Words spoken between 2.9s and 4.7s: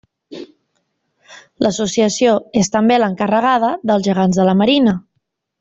l'encarregada dels Gegants de la